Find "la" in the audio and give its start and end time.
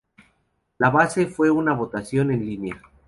0.79-0.89